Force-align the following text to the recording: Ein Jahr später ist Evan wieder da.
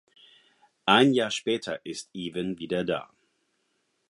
Ein 0.87 1.13
Jahr 1.13 1.29
später 1.29 1.85
ist 1.85 2.09
Evan 2.15 2.57
wieder 2.57 2.83
da. 2.83 3.11